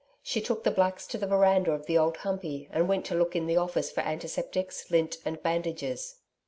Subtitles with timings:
[0.23, 3.35] She took the blacks to the veranda of the old Humpey and went to look
[3.35, 6.15] in the office for antiseptics, lint and bandages.